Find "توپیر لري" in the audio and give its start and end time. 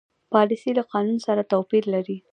1.51-2.17